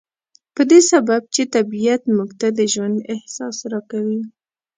[0.55, 4.21] په دې سبب چې طبيعت موږ ته د ژوند احساس را کوي.